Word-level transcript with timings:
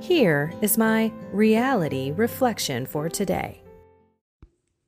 Here 0.00 0.52
is 0.60 0.76
my 0.76 1.10
reality 1.32 2.12
reflection 2.12 2.84
for 2.84 3.08
today. 3.08 3.62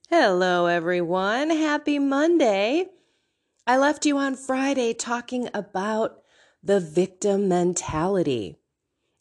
Hello, 0.09 0.67
everyone. 0.67 1.49
Happy 1.49 1.97
Monday. 1.97 2.85
I 3.65 3.77
left 3.77 4.05
you 4.05 4.17
on 4.17 4.35
Friday 4.35 4.93
talking 4.93 5.49
about 5.53 6.21
the 6.63 6.79
victim 6.79 7.47
mentality 7.47 8.57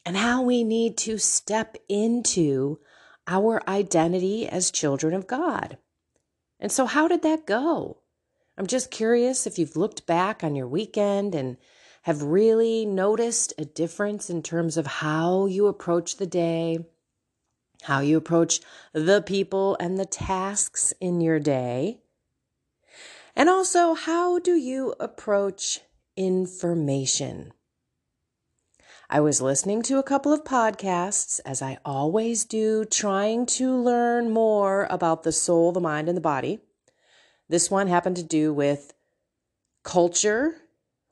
and 0.05 0.17
how 0.17 0.43
we 0.43 0.63
need 0.63 0.99
to 0.99 1.19
step 1.19 1.77
into 1.89 2.79
our 3.27 3.63
identity 3.69 4.47
as 4.49 4.71
children 4.71 5.15
of 5.15 5.27
God. 5.27 5.79
And 6.61 6.71
so, 6.71 6.87
how 6.87 7.09
did 7.09 7.23
that 7.23 7.47
go? 7.47 7.99
I'm 8.59 8.67
just 8.67 8.91
curious 8.91 9.47
if 9.47 9.59
you've 9.59 9.77
looked 9.77 10.07
back 10.07 10.45
on 10.45 10.55
your 10.55 10.69
weekend 10.69 11.35
and 11.35 11.57
have 12.09 12.23
really 12.23 12.87
noticed 12.87 13.53
a 13.59 13.67
difference 13.67 14.31
in 14.31 14.43
terms 14.43 14.79
of 14.79 14.87
how 14.87 15.45
you 15.45 15.67
approach 15.67 16.17
the 16.17 16.27
day, 16.27 16.79
how 17.83 18.01
you 18.01 18.17
approach 18.17 18.61
the 18.95 19.21
people 19.21 19.77
and 19.79 19.99
the 19.99 20.07
tasks 20.07 20.95
in 21.03 21.21
your 21.21 21.39
day, 21.39 22.01
and 23.37 23.51
also 23.51 23.93
how 23.93 24.39
do 24.39 24.55
you 24.55 24.95
approach 24.99 25.81
information. 26.17 27.53
I 29.11 29.21
was 29.21 29.43
listening 29.43 29.83
to 29.83 29.99
a 29.99 30.03
couple 30.03 30.33
of 30.33 30.45
podcasts, 30.45 31.41
as 31.45 31.61
I 31.61 31.77
always 31.85 32.47
do, 32.47 32.87
trying 32.87 33.45
to 33.59 33.77
learn 33.77 34.31
more 34.31 34.87
about 34.89 35.25
the 35.25 35.33
soul, 35.33 35.73
the 35.73 35.81
mind, 35.81 36.09
and 36.09 36.17
the 36.17 36.23
body. 36.23 36.61
This 37.51 37.71
one 37.71 37.87
happened 37.87 38.17
to 38.17 38.23
do 38.23 38.55
with 38.55 38.95
culture 39.85 40.63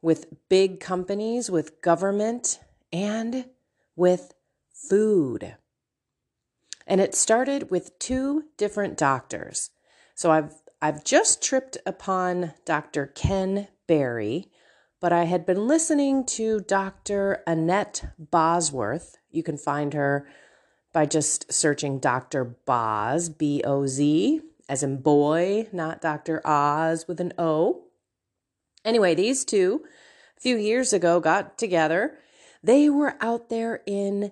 with 0.03 0.49
big 0.49 0.81
companies, 0.81 1.51
with 1.51 1.81
government, 1.83 2.61
and 2.93 3.47
with 3.95 4.35
food. 4.73 5.57
And 6.87 7.01
it 7.01 7.15
started 7.15 7.71
with 7.71 7.99
two 7.99 8.45
different 8.57 8.97
doctors. 8.97 9.71
So 10.15 10.31
I've 10.31 10.55
I've 10.81 11.05
just 11.05 11.43
tripped 11.43 11.79
upon 11.87 12.53
Dr. 12.65 13.07
Ken 13.07 13.69
Berry, 13.87 14.51
but 15.01 15.13
I 15.13 15.25
had 15.25 15.47
been 15.47 15.67
listening 15.67 16.25
to 16.27 16.61
Dr. 16.61 17.43
Annette 17.47 18.13
Bosworth. 18.19 19.17
You 19.31 19.43
can 19.43 19.57
find 19.57 19.95
her 19.95 20.29
by 20.93 21.07
just 21.07 21.53
searching 21.53 21.99
Dr. 21.99 22.45
Boz, 22.45 23.29
B 23.29 23.63
O 23.65 23.87
Z, 23.87 24.43
as 24.69 24.83
in 24.83 24.99
boy, 25.03 25.69
not 25.73 26.01
Dr. 26.01 26.41
Oz 26.47 27.09
with 27.09 27.21
an 27.21 27.33
O. 27.39 27.86
Anyway, 28.87 29.17
these 29.17 29.45
two, 29.45 29.83
a 30.37 30.41
few 30.41 30.57
years 30.57 30.93
ago, 30.93 31.19
got 31.19 31.59
together. 31.59 32.19
They 32.63 32.89
were 32.89 33.17
out 33.21 33.49
there 33.49 33.83
in 33.85 34.31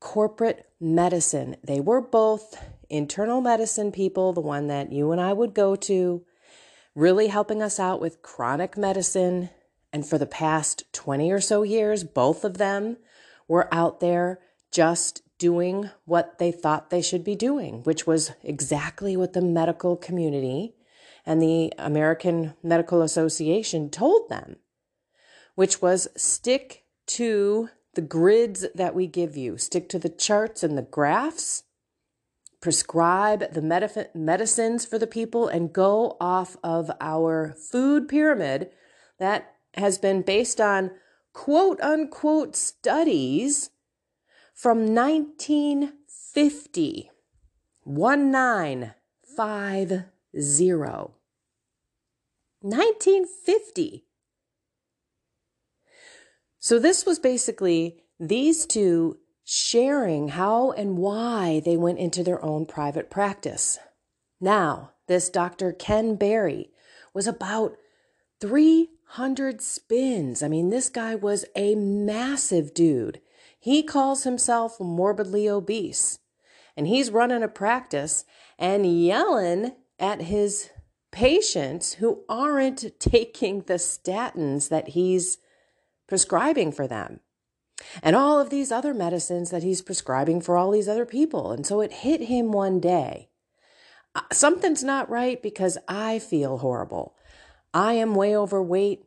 corporate 0.00 0.68
medicine. 0.80 1.56
They 1.62 1.78
were 1.78 2.00
both 2.00 2.60
internal 2.90 3.40
medicine 3.40 3.92
people, 3.92 4.32
the 4.32 4.40
one 4.40 4.66
that 4.66 4.92
you 4.92 5.12
and 5.12 5.20
I 5.20 5.32
would 5.32 5.54
go 5.54 5.76
to, 5.76 6.24
really 6.96 7.28
helping 7.28 7.62
us 7.62 7.78
out 7.78 8.00
with 8.00 8.20
chronic 8.20 8.76
medicine. 8.76 9.50
And 9.92 10.04
for 10.04 10.18
the 10.18 10.26
past 10.26 10.92
20 10.92 11.30
or 11.30 11.40
so 11.40 11.62
years, 11.62 12.02
both 12.02 12.44
of 12.44 12.58
them 12.58 12.96
were 13.46 13.72
out 13.72 14.00
there 14.00 14.40
just 14.72 15.22
doing 15.38 15.88
what 16.04 16.38
they 16.38 16.50
thought 16.50 16.90
they 16.90 17.02
should 17.02 17.22
be 17.22 17.36
doing, 17.36 17.84
which 17.84 18.08
was 18.08 18.32
exactly 18.42 19.16
what 19.16 19.34
the 19.34 19.40
medical 19.40 19.96
community 19.96 20.74
and 21.26 21.40
the 21.40 21.72
American 21.78 22.54
Medical 22.62 23.02
Association 23.02 23.90
told 23.90 24.28
them, 24.28 24.56
which 25.54 25.80
was 25.80 26.08
stick 26.16 26.84
to 27.06 27.70
the 27.94 28.02
grids 28.02 28.66
that 28.74 28.94
we 28.94 29.06
give 29.06 29.36
you, 29.36 29.56
stick 29.56 29.88
to 29.88 29.98
the 29.98 30.08
charts 30.08 30.62
and 30.62 30.76
the 30.76 30.82
graphs, 30.82 31.62
prescribe 32.60 33.52
the 33.52 33.60
medif- 33.60 34.14
medicines 34.14 34.84
for 34.84 34.98
the 34.98 35.06
people, 35.06 35.48
and 35.48 35.72
go 35.72 36.16
off 36.20 36.56
of 36.62 36.90
our 37.00 37.54
food 37.70 38.08
pyramid 38.08 38.70
that 39.18 39.54
has 39.74 39.98
been 39.98 40.22
based 40.22 40.60
on 40.60 40.90
quote 41.32 41.80
unquote 41.80 42.56
studies 42.56 43.70
from 44.52 44.94
1950. 44.94 47.10
1950. 47.84 50.13
1950. 52.60 54.04
So 56.58 56.78
this 56.78 57.04
was 57.04 57.18
basically 57.18 58.02
these 58.18 58.64
two 58.64 59.18
sharing 59.44 60.28
how 60.28 60.72
and 60.72 60.96
why 60.96 61.60
they 61.64 61.76
went 61.76 61.98
into 61.98 62.24
their 62.24 62.42
own 62.42 62.64
private 62.64 63.10
practice. 63.10 63.78
Now, 64.40 64.92
this 65.06 65.28
Dr. 65.28 65.72
Ken 65.72 66.16
Berry 66.16 66.70
was 67.12 67.26
about 67.26 67.76
300 68.40 69.60
spins. 69.60 70.42
I 70.42 70.48
mean, 70.48 70.70
this 70.70 70.88
guy 70.88 71.14
was 71.14 71.44
a 71.54 71.74
massive 71.74 72.72
dude. 72.72 73.20
He 73.60 73.82
calls 73.82 74.24
himself 74.24 74.80
morbidly 74.80 75.48
obese, 75.48 76.18
and 76.76 76.86
he's 76.86 77.10
running 77.10 77.42
a 77.42 77.48
practice 77.48 78.24
and 78.58 78.86
yelling 78.86 79.72
at 80.04 80.20
his 80.20 80.68
patients 81.12 81.94
who 81.94 82.24
aren't 82.28 83.00
taking 83.00 83.62
the 83.62 83.74
statins 83.74 84.68
that 84.68 84.88
he's 84.88 85.38
prescribing 86.06 86.70
for 86.70 86.86
them 86.86 87.20
and 88.02 88.14
all 88.14 88.38
of 88.38 88.50
these 88.50 88.70
other 88.70 88.92
medicines 88.92 89.50
that 89.50 89.62
he's 89.62 89.80
prescribing 89.80 90.42
for 90.42 90.58
all 90.58 90.70
these 90.70 90.88
other 90.88 91.06
people. 91.06 91.52
And 91.52 91.66
so 91.66 91.80
it 91.80 91.90
hit 91.90 92.20
him 92.22 92.52
one 92.52 92.80
day. 92.80 93.30
Uh, 94.14 94.20
something's 94.30 94.84
not 94.84 95.08
right 95.08 95.42
because 95.42 95.78
I 95.88 96.18
feel 96.18 96.58
horrible. 96.58 97.14
I 97.72 97.94
am 97.94 98.14
way 98.14 98.36
overweight. 98.36 99.04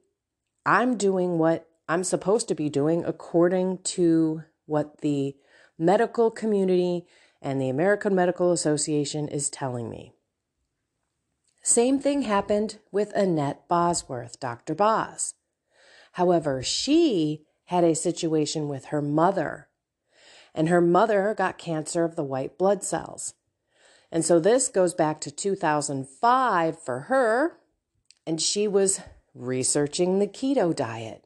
I'm 0.66 0.98
doing 0.98 1.38
what 1.38 1.70
I'm 1.88 2.04
supposed 2.04 2.48
to 2.48 2.56
be 2.56 2.70
doing 2.70 3.06
according 3.06 3.84
to 3.96 4.44
what 4.66 5.02
the 5.02 5.36
medical 5.78 6.32
community 6.32 7.06
and 7.40 7.62
the 7.62 7.70
American 7.70 8.16
Medical 8.16 8.52
Association 8.52 9.28
is 9.28 9.52
telling 9.52 9.92
me. 9.92 10.17
Same 11.68 12.00
thing 12.00 12.22
happened 12.22 12.78
with 12.94 13.12
Annette 13.14 13.68
Bosworth, 13.68 14.40
Dr. 14.40 14.74
Boz. 14.74 15.34
However, 16.14 16.64
she 16.64 17.44
had 17.66 17.84
a 17.84 17.94
situation 17.94 18.70
with 18.70 18.86
her 18.86 19.02
mother, 19.02 19.68
and 20.56 20.70
her 20.70 20.80
mother 20.80 21.36
got 21.38 21.58
cancer 21.58 22.06
of 22.06 22.16
the 22.16 22.24
white 22.24 22.58
blood 22.58 22.86
cells. 22.86 23.34
And 24.14 24.24
so 24.24 24.40
this 24.40 24.70
goes 24.70 24.94
back 24.94 25.20
to 25.20 25.30
2005 25.30 26.82
for 26.82 27.00
her, 27.02 27.58
and 28.26 28.42
she 28.42 28.66
was 28.66 29.02
researching 29.36 30.20
the 30.20 30.28
keto 30.28 30.74
diet. 30.74 31.26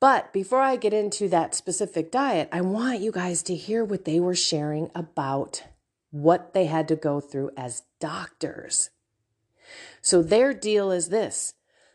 But 0.00 0.32
before 0.32 0.62
I 0.62 0.74
get 0.74 0.92
into 0.92 1.28
that 1.28 1.54
specific 1.54 2.10
diet, 2.10 2.48
I 2.50 2.60
want 2.60 3.02
you 3.02 3.12
guys 3.12 3.44
to 3.44 3.54
hear 3.54 3.84
what 3.84 4.04
they 4.04 4.18
were 4.18 4.34
sharing 4.34 4.90
about 4.96 5.62
what 6.10 6.54
they 6.54 6.64
had 6.64 6.88
to 6.88 6.96
go 6.96 7.20
through 7.20 7.52
as 7.56 7.84
doctors. 8.00 8.90
So 10.02 10.22
their 10.22 10.52
deal 10.52 10.90
is 10.90 11.08
this 11.08 11.54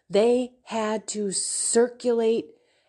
they 0.09 0.51
had 0.65 1.07
to 1.07 1.31
circulate 1.31 2.47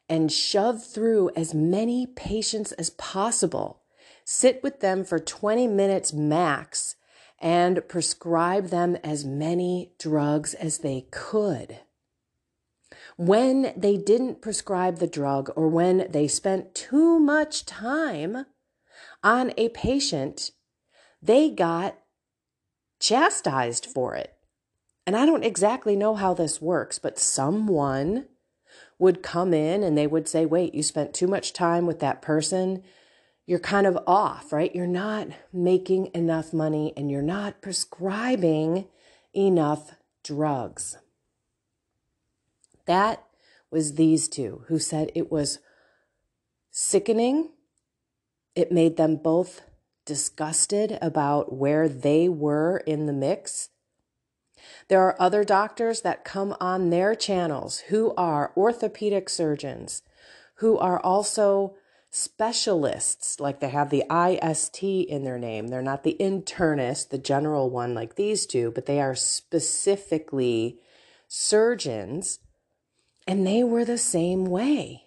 and 0.09 0.31
shove 0.31 0.85
through 0.85 1.31
as 1.35 1.55
many 1.55 2.07
patients 2.07 2.73
as 2.73 2.91
possible, 2.91 3.81
sit 4.25 4.63
with 4.63 4.81
them 4.81 5.05
for 5.05 5.19
20 5.19 5.67
minutes 5.67 6.13
max, 6.13 6.97
and 7.41 7.89
prescribe 7.89 8.69
them 8.69 8.97
as 9.03 9.25
many 9.25 9.93
drugs 9.99 10.55
as 10.55 10.79
they 10.79 11.07
could. 11.11 11.81
When 13.17 13.73
they 13.77 13.97
didn't 13.97 14.43
prescribe 14.43 14.99
the 14.99 15.07
drug 15.07 15.51
or 15.57 15.69
when 15.69 16.07
they 16.11 16.29
spent 16.29 16.75
too 16.75 17.19
much 17.19 17.65
time 17.65 18.47
on 19.23 19.53
a 19.57 19.69
patient, 19.71 20.51
they 21.23 21.49
got 21.49 21.99
chastised 22.99 23.87
for 23.87 24.15
it. 24.15 24.34
And 25.07 25.17
I 25.17 25.27
don't 25.27 25.45
exactly 25.45 25.97
know 25.97 26.15
how 26.15 26.35
this 26.35 26.63
works, 26.63 26.99
but 26.99 27.19
someone 27.19 28.27
would 28.99 29.23
come 29.23 29.53
in 29.53 29.83
and 29.83 29.99
they 29.99 30.07
would 30.07 30.29
say, 30.29 30.47
Wait, 30.47 30.75
you 30.75 30.83
spent 30.83 31.13
too 31.15 31.27
much 31.27 31.53
time 31.53 31.87
with 31.87 32.01
that 32.01 32.23
person. 32.23 32.83
You're 33.47 33.59
kind 33.59 33.87
of 33.87 33.99
off, 34.07 34.53
right? 34.53 34.75
You're 34.75 34.87
not 34.87 35.29
making 35.53 36.11
enough 36.15 36.55
money 36.55 36.95
and 36.97 37.11
you're 37.11 37.21
not 37.21 37.61
prescribing 37.61 38.87
enough 39.35 39.93
drugs. 40.23 40.97
That 42.87 43.25
was 43.71 43.95
these 43.95 44.29
two 44.29 44.65
who 44.69 44.79
said 44.79 45.11
it 45.15 45.31
was 45.31 45.59
sickening. 46.71 47.51
It 48.55 48.73
made 48.73 48.97
them 48.97 49.17
both 49.17 49.63
disgusted 50.07 50.99
about 51.03 51.53
where 51.53 51.89
they 51.89 52.29
were 52.29 52.79
in 52.87 53.07
the 53.07 53.13
mix. 53.13 53.71
There 54.89 55.03
are 55.03 55.21
other 55.21 55.45
doctors 55.45 56.03
that 56.03 56.25
come 56.25 56.57
on 56.61 56.91
their 56.91 57.15
channels 57.15 57.81
who 57.89 58.15
are 58.17 58.53
orthopedic 58.57 59.29
surgeons, 59.29 60.03
who 60.57 60.79
are 60.79 61.01
also 61.01 61.75
specialists, 62.11 63.41
like 63.41 63.59
they 63.59 63.71
have 63.71 63.91
the 63.91 64.05
IST 64.09 64.83
in 64.83 65.25
their 65.25 65.39
name. 65.39 65.69
They're 65.69 65.83
not 65.83 66.05
the 66.05 66.17
internist, 66.21 67.09
the 67.09 67.19
general 67.19 67.71
one 67.71 67.93
like 67.93 68.15
these 68.15 68.47
two, 68.47 68.71
but 68.71 68.87
they 68.87 69.01
are 69.01 69.17
specifically 69.17 70.79
surgeons, 71.27 72.39
and 73.27 73.47
they 73.47 73.65
were 73.65 73.85
the 73.85 73.99
same 73.99 74.45
way. 74.45 75.07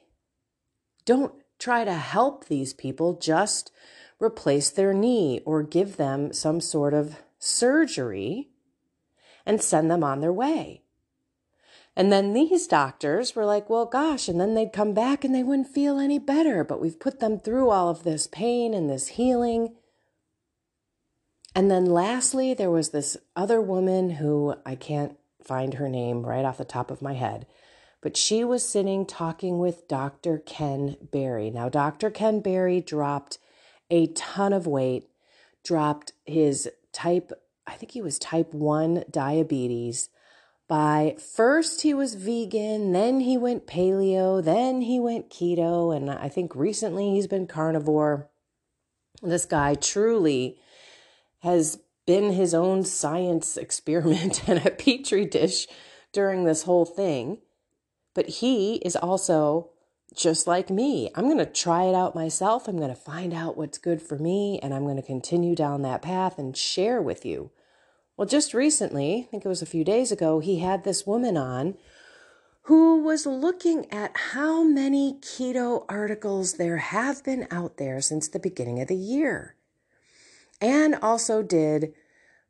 Don't 1.05 1.33
try 1.59 1.85
to 1.85 1.93
help 1.93 2.45
these 2.45 2.73
people, 2.73 3.13
just 3.13 3.71
replace 4.19 4.69
their 4.69 4.93
knee 4.93 5.41
or 5.45 5.63
give 5.63 5.95
them 5.95 6.33
some 6.33 6.59
sort 6.59 6.93
of 6.93 7.21
surgery 7.39 8.49
and 9.47 9.61
send 9.61 9.89
them 9.89 10.03
on 10.03 10.19
their 10.19 10.33
way. 10.33 10.83
And 11.95 12.11
then 12.11 12.33
these 12.33 12.67
doctors 12.67 13.35
were 13.35 13.45
like, 13.45 13.71
well, 13.71 13.87
gosh, 13.87 14.27
and 14.27 14.39
then 14.39 14.53
they'd 14.53 14.71
come 14.71 14.93
back 14.93 15.23
and 15.23 15.33
they 15.33 15.41
wouldn't 15.41 15.69
feel 15.69 15.97
any 15.97 16.19
better, 16.19 16.63
but 16.63 16.79
we've 16.79 16.99
put 16.99 17.19
them 17.19 17.39
through 17.39 17.71
all 17.71 17.89
of 17.89 18.03
this 18.03 18.27
pain 18.27 18.75
and 18.75 18.87
this 18.87 19.07
healing. 19.07 19.73
And 21.55 21.71
then 21.71 21.85
lastly, 21.87 22.53
there 22.53 22.69
was 22.69 22.89
this 22.89 23.17
other 23.35 23.59
woman 23.59 24.11
who 24.11 24.53
I 24.63 24.75
can't 24.75 25.17
find 25.41 25.75
her 25.75 25.89
name 25.89 26.23
right 26.23 26.45
off 26.45 26.59
the 26.59 26.65
top 26.65 26.91
of 26.91 27.01
my 27.01 27.13
head, 27.13 27.47
but 28.01 28.15
she 28.15 28.43
was 28.43 28.67
sitting 28.67 29.05
talking 29.07 29.57
with 29.57 29.87
Dr. 29.87 30.37
Ken 30.37 30.97
Berry. 31.11 31.49
Now, 31.49 31.67
Dr. 31.67 32.11
Ken 32.11 32.41
Berry 32.41 32.79
dropped 32.79 33.39
a 33.89 34.07
ton 34.07 34.53
of 34.53 34.67
weight, 34.67 35.09
dropped 35.63 36.11
his 36.25 36.69
type, 36.91 37.31
I 37.67 37.73
think 37.73 37.91
he 37.91 38.01
was 38.01 38.17
type 38.17 38.53
1 38.53 39.05
diabetes. 39.11 40.09
By 40.67 41.15
first, 41.35 41.81
he 41.81 41.93
was 41.93 42.15
vegan, 42.15 42.91
then 42.91 43.21
he 43.21 43.37
went 43.37 43.67
paleo, 43.67 44.43
then 44.43 44.81
he 44.81 44.99
went 44.99 45.29
keto, 45.29 45.95
and 45.95 46.09
I 46.09 46.27
think 46.27 46.55
recently 46.55 47.11
he's 47.11 47.27
been 47.27 47.47
carnivore. 47.47 48.29
This 49.21 49.45
guy 49.45 49.75
truly 49.75 50.57
has 51.39 51.79
been 52.05 52.33
his 52.33 52.53
own 52.53 52.83
science 52.83 53.57
experiment 53.57 54.43
and 54.47 54.65
a 54.65 54.71
petri 54.71 55.25
dish 55.25 55.67
during 56.11 56.43
this 56.43 56.63
whole 56.63 56.85
thing. 56.85 57.39
But 58.13 58.27
he 58.27 58.75
is 58.77 58.95
also 58.95 59.69
just 60.15 60.47
like 60.47 60.69
me. 60.69 61.11
I'm 61.15 61.25
going 61.25 61.37
to 61.37 61.45
try 61.45 61.83
it 61.83 61.93
out 61.93 62.15
myself. 62.15 62.67
I'm 62.67 62.77
going 62.77 62.89
to 62.89 62.95
find 62.95 63.33
out 63.33 63.57
what's 63.57 63.77
good 63.77 64.01
for 64.01 64.17
me, 64.17 64.59
and 64.63 64.73
I'm 64.73 64.83
going 64.83 64.95
to 64.95 65.01
continue 65.01 65.55
down 65.55 65.81
that 65.83 66.01
path 66.01 66.39
and 66.39 66.57
share 66.57 67.01
with 67.01 67.25
you. 67.25 67.51
Well, 68.17 68.27
just 68.27 68.55
recently, 68.55 69.19
I 69.19 69.27
think 69.29 69.45
it 69.45 69.49
was 69.49 69.61
a 69.61 69.67
few 69.67 69.83
days 69.83 70.11
ago, 70.11 70.39
he 70.39 70.57
had 70.57 70.83
this 70.83 71.05
woman 71.05 71.37
on 71.37 71.77
who 72.63 73.03
was 73.03 73.27
looking 73.27 73.89
at 73.93 74.17
how 74.33 74.63
many 74.63 75.19
keto 75.21 75.85
articles 75.87 76.53
there 76.53 76.77
have 76.77 77.23
been 77.23 77.47
out 77.51 77.77
there 77.77 78.01
since 78.01 78.27
the 78.27 78.39
beginning 78.39 78.81
of 78.81 78.87
the 78.87 78.95
year, 78.95 79.55
and 80.59 80.95
also 80.95 81.43
did 81.43 81.93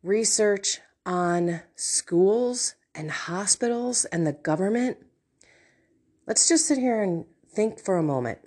research 0.01 0.79
on 1.05 1.61
schools 1.75 2.75
and 2.95 3.11
hospitals 3.11 4.05
and 4.05 4.25
the 4.25 4.33
government. 4.33 4.97
Let's 6.25 6.47
just 6.47 6.65
sit 6.65 6.77
here 6.77 7.01
and 7.01 7.25
think 7.51 7.79
for 7.79 7.97
a 7.97 8.03
moment. 8.03 8.39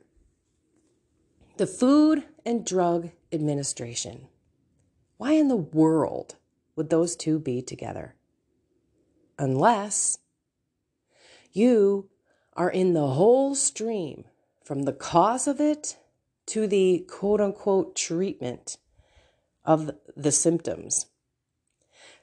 The 1.58 1.66
Food 1.66 2.24
and 2.46 2.64
Drug 2.64 3.10
Administration. 3.30 4.28
Why 5.18 5.32
in 5.32 5.48
the 5.48 5.56
world 5.56 6.36
would 6.80 6.88
those 6.88 7.14
two 7.14 7.38
be 7.38 7.60
together? 7.60 8.14
Unless 9.38 10.16
you 11.52 12.08
are 12.54 12.70
in 12.70 12.94
the 12.94 13.08
whole 13.08 13.54
stream 13.54 14.24
from 14.64 14.84
the 14.84 14.94
cause 14.94 15.46
of 15.46 15.60
it 15.60 15.98
to 16.46 16.66
the 16.66 17.04
quote 17.06 17.38
unquote 17.38 17.94
treatment 17.94 18.78
of 19.62 19.90
the 20.16 20.32
symptoms. 20.32 21.04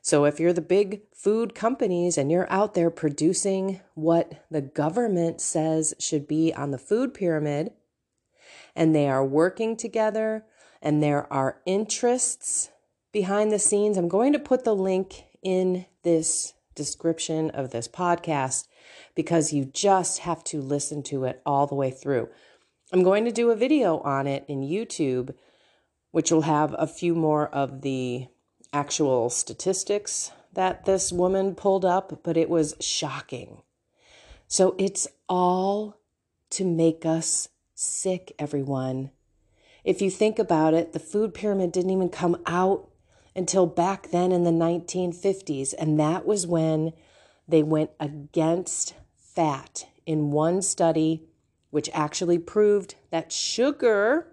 So 0.02 0.26
if 0.26 0.40
you're 0.40 0.54
the 0.54 0.62
big 0.62 1.02
food 1.14 1.54
companies 1.54 2.18
and 2.18 2.32
you're 2.32 2.52
out 2.52 2.74
there 2.74 2.90
producing 2.90 3.82
what 3.94 4.44
the 4.50 4.62
government 4.62 5.40
says 5.40 5.94
should 6.00 6.28
be 6.28 6.52
on 6.52 6.72
the 6.72 6.80
food 6.80 7.14
pyramid, 7.14 7.74
and 8.76 8.96
they 8.96 9.08
are 9.08 9.24
working 9.24 9.78
together 9.78 10.46
and 10.82 11.04
there 11.04 11.32
are 11.32 11.62
interests 11.68 12.72
behind 13.12 13.52
the 13.52 13.60
scenes, 13.60 13.98
I'm 13.98 14.08
going 14.08 14.34
to 14.34 14.40
put 14.40 14.64
the 14.64 14.76
link 14.76 15.24
in 15.42 15.86
this 16.04 16.54
description 16.76 17.50
of 17.52 17.72
this 17.72 17.88
podcast 17.88 18.68
because 19.16 19.52
you 19.52 19.66
just 19.66 20.20
have 20.20 20.44
to 20.46 20.62
listen 20.62 21.04
to 21.04 21.26
it 21.26 21.42
all 21.46 21.68
the 21.68 21.76
way 21.76 21.92
through. 21.92 22.30
I'm 22.94 23.04
going 23.04 23.26
to 23.26 23.32
do 23.32 23.50
a 23.50 23.56
video 23.56 24.00
on 24.00 24.28
it 24.28 24.46
in 24.48 24.62
YouTube, 24.62 25.34
which 26.12 26.32
will 26.32 26.44
have 26.44 26.76
a 26.78 26.88
few 26.88 27.16
more 27.16 27.48
of 27.48 27.82
the 27.82 28.28
actual 28.72 29.30
statistics 29.30 30.32
that 30.54 30.86
this 30.86 31.12
woman 31.12 31.56
pulled 31.56 31.86
up, 31.86 32.22
but 32.24 32.38
it 32.38 32.50
was 32.50 32.76
shocking. 32.80 33.62
So 34.48 34.76
it's 34.78 35.08
all 35.28 35.98
to 36.52 36.64
make 36.64 37.06
us 37.06 37.50
sick, 37.76 38.34
everyone. 38.40 39.12
If 39.84 40.02
you 40.02 40.10
think 40.10 40.40
about 40.40 40.74
it, 40.74 40.94
the 40.94 41.00
food 41.00 41.34
pyramid 41.34 41.72
didn't 41.72 41.92
even 41.92 42.10
come 42.10 42.42
out 42.46 42.90
until 43.38 43.68
back 43.68 44.10
then 44.10 44.32
in 44.32 44.44
the 44.44 44.52
1950s, 44.52 45.74
and 45.78 46.00
that 46.00 46.26
was 46.26 46.48
when 46.48 46.92
they 47.48 47.62
went 47.62 47.92
against 48.00 48.96
fat 49.16 49.88
in 50.08 50.32
one 50.32 50.62
study, 50.62 51.24
which 51.70 51.90
actually 51.94 52.40
proved 52.40 52.96
that 53.12 53.32
sugar 53.32 54.28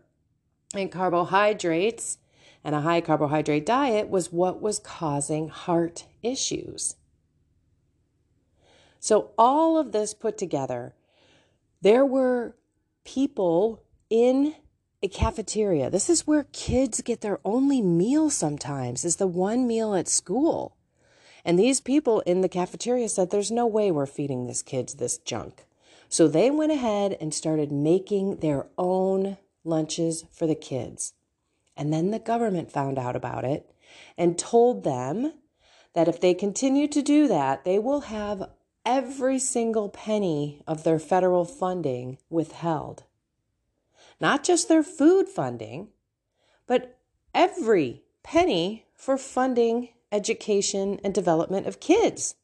and 0.74 0.90
carbohydrates 0.90 2.18
and 2.64 2.74
a 2.74 2.80
high 2.80 3.02
carbohydrate 3.02 3.66
diet 3.66 4.08
was 4.08 4.32
what 4.32 4.62
was 4.62 4.78
causing 4.78 5.48
heart 5.48 6.06
issues. 6.22 6.96
So, 8.98 9.32
all 9.36 9.76
of 9.76 9.92
this 9.92 10.14
put 10.14 10.38
together, 10.38 10.94
there 11.82 12.06
were 12.06 12.56
people 13.04 13.82
in 14.08 14.54
cafeteria. 15.08 15.90
This 15.90 16.08
is 16.08 16.26
where 16.26 16.46
kids 16.52 17.00
get 17.02 17.20
their 17.20 17.40
only 17.44 17.82
meal 17.82 18.30
sometimes, 18.30 19.04
is 19.04 19.16
the 19.16 19.26
one 19.26 19.66
meal 19.66 19.94
at 19.94 20.08
school. 20.08 20.76
And 21.44 21.58
these 21.58 21.80
people 21.80 22.20
in 22.20 22.40
the 22.40 22.48
cafeteria 22.48 23.08
said, 23.08 23.30
There's 23.30 23.50
no 23.50 23.66
way 23.66 23.90
we're 23.90 24.06
feeding 24.06 24.46
this 24.46 24.62
kids 24.62 24.94
this 24.94 25.18
junk. 25.18 25.66
So 26.08 26.28
they 26.28 26.50
went 26.50 26.72
ahead 26.72 27.16
and 27.20 27.34
started 27.34 27.72
making 27.72 28.36
their 28.36 28.66
own 28.78 29.36
lunches 29.64 30.24
for 30.32 30.46
the 30.46 30.54
kids. 30.54 31.12
And 31.76 31.92
then 31.92 32.10
the 32.10 32.18
government 32.18 32.70
found 32.70 32.98
out 32.98 33.16
about 33.16 33.44
it 33.44 33.74
and 34.16 34.38
told 34.38 34.84
them 34.84 35.32
that 35.94 36.08
if 36.08 36.20
they 36.20 36.34
continue 36.34 36.88
to 36.88 37.02
do 37.02 37.28
that, 37.28 37.64
they 37.64 37.78
will 37.78 38.02
have 38.02 38.50
every 38.86 39.38
single 39.38 39.88
penny 39.88 40.62
of 40.66 40.84
their 40.84 40.98
federal 40.98 41.44
funding 41.44 42.18
withheld. 42.30 43.04
Not 44.24 44.42
just 44.42 44.68
their 44.70 44.82
food 44.82 45.28
funding, 45.28 45.88
but 46.66 46.98
every 47.34 48.04
penny 48.22 48.86
for 48.94 49.18
funding 49.18 49.90
education 50.10 50.98
and 51.04 51.12
development 51.12 51.66
of 51.66 51.78
kids. 51.78 52.34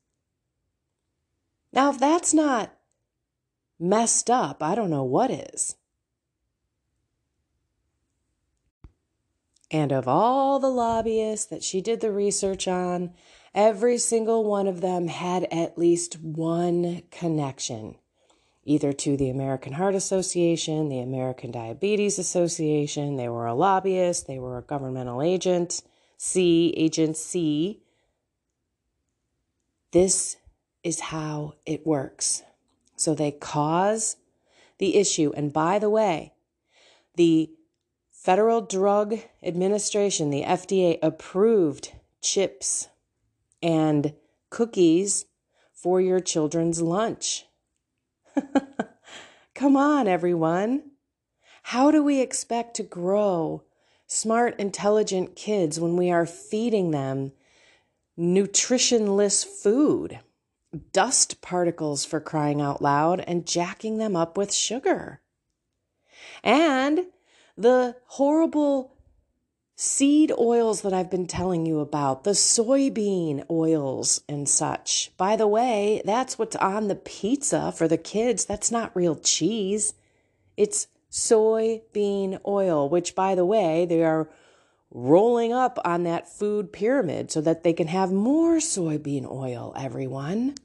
Now, 1.72 1.88
if 1.88 1.98
that's 1.98 2.34
not 2.34 2.76
messed 3.78 4.28
up, 4.28 4.62
I 4.62 4.74
don't 4.74 4.90
know 4.90 5.04
what 5.04 5.30
is. 5.30 5.76
And 9.70 9.90
of 9.90 10.06
all 10.06 10.58
the 10.58 10.68
lobbyists 10.68 11.46
that 11.46 11.64
she 11.64 11.80
did 11.80 12.02
the 12.02 12.12
research 12.12 12.68
on, 12.68 13.14
every 13.54 13.96
single 13.96 14.44
one 14.44 14.66
of 14.66 14.82
them 14.82 15.08
had 15.08 15.44
at 15.44 15.78
least 15.78 16.20
one 16.20 17.04
connection 17.10 17.96
either 18.70 18.92
to 18.92 19.16
the 19.16 19.28
American 19.28 19.72
Heart 19.72 19.96
Association, 19.96 20.88
the 20.88 21.00
American 21.00 21.50
Diabetes 21.50 22.20
Association, 22.20 23.16
they 23.16 23.28
were 23.28 23.46
a 23.46 23.54
lobbyist, 23.54 24.28
they 24.28 24.38
were 24.38 24.58
a 24.58 24.62
governmental 24.62 25.20
agent, 25.20 25.82
C, 26.16 26.72
agent 26.76 27.16
C. 27.16 27.82
This 29.90 30.36
is 30.84 31.00
how 31.00 31.54
it 31.66 31.84
works. 31.84 32.44
So 32.94 33.12
they 33.12 33.32
cause 33.32 34.18
the 34.78 34.96
issue. 34.96 35.32
And 35.36 35.52
by 35.52 35.80
the 35.80 35.90
way, 35.90 36.34
the 37.16 37.50
Federal 38.12 38.60
Drug 38.60 39.18
Administration, 39.42 40.30
the 40.30 40.44
FDA, 40.44 41.00
approved 41.02 41.90
chips 42.22 42.86
and 43.60 44.14
cookies 44.48 45.24
for 45.72 46.00
your 46.00 46.20
children's 46.20 46.80
lunch. 46.80 47.46
Come 49.54 49.76
on, 49.76 50.08
everyone. 50.08 50.82
How 51.64 51.90
do 51.90 52.02
we 52.02 52.20
expect 52.20 52.74
to 52.76 52.82
grow 52.82 53.62
smart, 54.06 54.58
intelligent 54.58 55.36
kids 55.36 55.78
when 55.78 55.96
we 55.96 56.10
are 56.10 56.26
feeding 56.26 56.90
them 56.90 57.32
nutritionless 58.18 59.44
food, 59.44 60.20
dust 60.92 61.40
particles 61.40 62.04
for 62.04 62.20
crying 62.20 62.60
out 62.60 62.82
loud, 62.82 63.20
and 63.20 63.46
jacking 63.46 63.98
them 63.98 64.16
up 64.16 64.36
with 64.36 64.52
sugar? 64.52 65.20
And 66.42 67.06
the 67.56 67.96
horrible 68.06 68.94
seed 69.80 70.30
oils 70.38 70.82
that 70.82 70.92
I've 70.92 71.10
been 71.10 71.26
telling 71.26 71.64
you 71.64 71.80
about, 71.80 72.24
the 72.24 72.32
soybean 72.32 73.48
oils 73.48 74.20
and 74.28 74.46
such. 74.46 75.10
By 75.16 75.36
the 75.36 75.46
way, 75.46 76.02
that's 76.04 76.38
what's 76.38 76.56
on 76.56 76.88
the 76.88 76.94
pizza 76.94 77.72
for 77.72 77.88
the 77.88 77.96
kids. 77.96 78.44
That's 78.44 78.70
not 78.70 78.94
real 78.94 79.16
cheese. 79.16 79.94
It's 80.54 80.86
soybean 81.10 82.40
oil, 82.46 82.90
which, 82.90 83.14
by 83.14 83.34
the 83.34 83.46
way, 83.46 83.86
they 83.86 84.04
are 84.04 84.28
rolling 84.90 85.54
up 85.54 85.78
on 85.82 86.02
that 86.02 86.28
food 86.28 86.74
pyramid 86.74 87.30
so 87.30 87.40
that 87.40 87.62
they 87.62 87.72
can 87.72 87.86
have 87.86 88.12
more 88.12 88.56
soybean 88.56 89.26
oil, 89.30 89.72
everyone. 89.78 90.56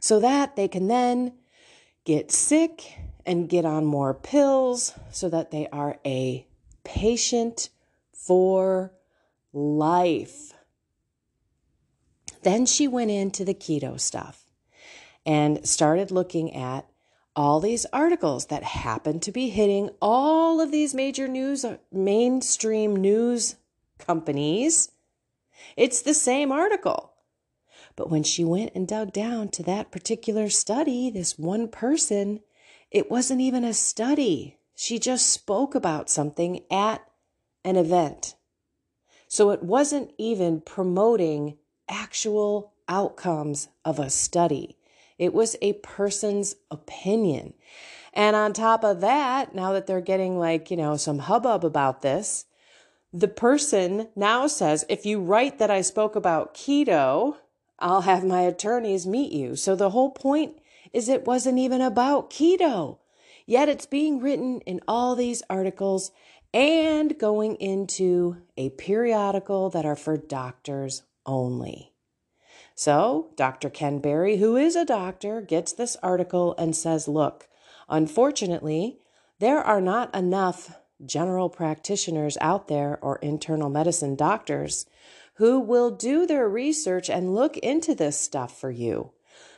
So 0.00 0.18
that 0.20 0.56
they 0.56 0.68
can 0.68 0.88
then 0.88 1.34
get 2.06 2.32
sick 2.32 2.98
and 3.26 3.46
get 3.46 3.66
on 3.66 3.84
more 3.84 4.14
pills 4.14 4.94
so 5.12 5.28
that 5.28 5.50
they 5.50 5.68
are 5.70 5.98
a 6.06 6.47
patient 6.84 7.70
for 8.12 8.92
life. 9.52 10.54
Then 12.42 12.66
she 12.66 12.86
went 12.86 13.10
into 13.10 13.44
the 13.44 13.54
keto 13.54 13.98
stuff 14.00 14.44
and 15.26 15.66
started 15.66 16.10
looking 16.10 16.54
at 16.54 16.88
all 17.34 17.60
these 17.60 17.86
articles 17.92 18.46
that 18.46 18.62
happened 18.62 19.22
to 19.22 19.32
be 19.32 19.48
hitting 19.48 19.90
all 20.02 20.60
of 20.60 20.72
these 20.72 20.94
major 20.94 21.28
news, 21.28 21.64
uh, 21.64 21.76
mainstream 21.92 22.96
news 22.96 23.56
companies. 23.98 24.90
It's 25.76 26.02
the 26.02 26.14
same 26.14 26.50
article. 26.50 27.12
But 27.94 28.10
when 28.10 28.22
she 28.22 28.44
went 28.44 28.72
and 28.74 28.86
dug 28.86 29.12
down 29.12 29.48
to 29.50 29.62
that 29.64 29.90
particular 29.90 30.48
study, 30.48 31.10
this 31.10 31.38
one 31.38 31.68
person, 31.68 32.40
it 32.90 33.10
wasn't 33.10 33.40
even 33.40 33.64
a 33.64 33.74
study. 33.74 34.57
She 34.80 35.00
just 35.00 35.30
spoke 35.30 35.74
about 35.74 36.08
something 36.08 36.60
at 36.70 37.02
an 37.64 37.74
event. 37.74 38.36
So 39.26 39.50
it 39.50 39.60
wasn't 39.60 40.12
even 40.18 40.60
promoting 40.60 41.58
actual 41.88 42.74
outcomes 42.88 43.70
of 43.84 43.98
a 43.98 44.08
study. 44.08 44.78
It 45.18 45.34
was 45.34 45.56
a 45.60 45.72
person's 45.72 46.54
opinion. 46.70 47.54
And 48.14 48.36
on 48.36 48.52
top 48.52 48.84
of 48.84 49.00
that, 49.00 49.52
now 49.52 49.72
that 49.72 49.88
they're 49.88 50.00
getting 50.00 50.38
like, 50.38 50.70
you 50.70 50.76
know, 50.76 50.96
some 50.96 51.18
hubbub 51.18 51.64
about 51.64 52.02
this, 52.02 52.44
the 53.12 53.26
person 53.26 54.06
now 54.14 54.46
says, 54.46 54.84
if 54.88 55.04
you 55.04 55.20
write 55.20 55.58
that 55.58 55.72
I 55.72 55.80
spoke 55.80 56.14
about 56.14 56.54
keto, 56.54 57.34
I'll 57.80 58.02
have 58.02 58.22
my 58.22 58.42
attorneys 58.42 59.08
meet 59.08 59.32
you. 59.32 59.56
So 59.56 59.74
the 59.74 59.90
whole 59.90 60.10
point 60.12 60.60
is 60.92 61.08
it 61.08 61.26
wasn't 61.26 61.58
even 61.58 61.80
about 61.80 62.30
keto. 62.30 62.98
Yet 63.48 63.70
it's 63.70 63.86
being 63.86 64.20
written 64.20 64.60
in 64.66 64.82
all 64.86 65.16
these 65.16 65.42
articles 65.48 66.10
and 66.52 67.18
going 67.18 67.54
into 67.54 68.42
a 68.58 68.68
periodical 68.68 69.70
that 69.70 69.86
are 69.86 69.96
for 69.96 70.18
doctors 70.18 71.04
only. 71.24 71.94
So, 72.74 73.30
Dr. 73.36 73.70
Ken 73.70 74.00
Berry, 74.00 74.36
who 74.36 74.58
is 74.58 74.76
a 74.76 74.84
doctor, 74.84 75.40
gets 75.40 75.72
this 75.72 75.96
article 76.02 76.54
and 76.58 76.76
says, 76.76 77.08
Look, 77.08 77.48
unfortunately, 77.88 78.98
there 79.38 79.62
are 79.62 79.80
not 79.80 80.14
enough 80.14 80.76
general 81.02 81.48
practitioners 81.48 82.36
out 82.42 82.68
there 82.68 82.98
or 83.00 83.16
internal 83.16 83.70
medicine 83.70 84.14
doctors 84.14 84.84
who 85.36 85.58
will 85.58 85.90
do 85.90 86.26
their 86.26 86.46
research 86.46 87.08
and 87.08 87.34
look 87.34 87.56
into 87.56 87.94
this 87.94 88.20
stuff 88.20 88.60
for 88.60 88.70
you. 88.70 89.12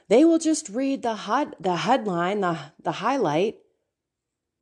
They 0.07 0.25
will 0.25 0.39
just 0.39 0.69
read 0.69 1.03
the, 1.03 1.15
hot, 1.15 1.57
the 1.59 1.77
headline, 1.77 2.41
the, 2.41 2.57
the 2.83 2.93
highlight, 2.93 3.57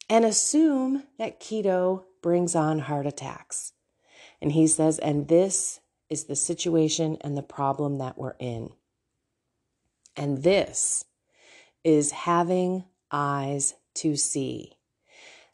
and 0.08 0.24
assume 0.24 1.04
that 1.18 1.40
keto 1.40 2.04
brings 2.22 2.54
on 2.54 2.80
heart 2.80 3.06
attacks. 3.06 3.72
And 4.40 4.52
he 4.52 4.66
says, 4.66 4.98
and 4.98 5.28
this 5.28 5.80
is 6.08 6.24
the 6.24 6.36
situation 6.36 7.18
and 7.20 7.36
the 7.36 7.42
problem 7.42 7.98
that 7.98 8.16
we're 8.16 8.36
in. 8.38 8.70
And 10.16 10.42
this 10.42 11.04
is 11.84 12.10
having 12.12 12.84
eyes 13.10 13.74
to 13.94 14.16
see. 14.16 14.72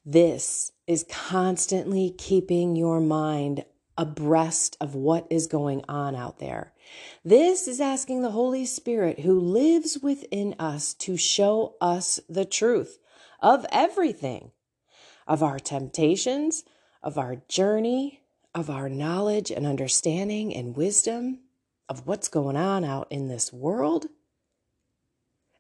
This 0.05 0.73
is 0.87 1.07
constantly 1.09 2.15
keeping 2.17 2.77
your 2.77 3.01
mind 3.01 3.65
abreast 3.97 4.77
of 4.81 4.95
what 4.95 5.27
is 5.31 5.47
going 5.47 5.85
on 5.89 6.15
out 6.15 6.39
there. 6.39 6.73
This 7.25 7.69
is 7.69 7.81
asking 7.81 8.23
the 8.23 8.33
Holy 8.33 8.67
Spirit 8.67 9.21
who 9.21 9.39
lives 9.39 9.99
within 10.03 10.55
us 10.59 10.95
to 10.95 11.17
show 11.17 11.77
us 11.81 12.21
the 12.29 12.45
truth 12.45 12.99
of 13.45 13.67
everything 13.71 14.51
of 15.27 15.43
our 15.43 15.59
temptations, 15.59 16.65
of 17.03 17.19
our 17.19 17.37
journey, 17.47 18.23
of 18.55 18.71
our 18.71 18.89
knowledge 18.89 19.51
and 19.51 19.67
understanding 19.67 20.57
and 20.57 20.75
wisdom 20.75 21.41
of 21.87 22.07
what's 22.07 22.29
going 22.29 22.57
on 22.57 22.85
out 22.85 23.07
in 23.11 23.29
this 23.29 23.53
world. 23.53 24.07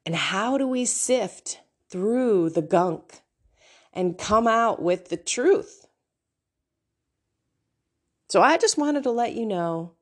And 0.07 0.15
how 0.15 0.57
do 0.57 0.67
we 0.67 0.87
sift 0.87 1.61
through 1.91 2.51
the 2.51 2.63
gunk 2.63 3.21
and 3.93 4.17
come 4.17 4.47
out 4.47 4.81
with 4.81 5.11
the 5.11 5.19
truth? 5.19 5.87
So 8.31 8.41
I 8.41 8.57
just 8.57 8.79
wanted 8.79 9.03
to 9.03 9.11
let 9.11 9.35
you 9.35 9.45
know 9.45 9.93